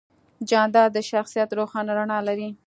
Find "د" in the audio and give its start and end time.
0.93-0.97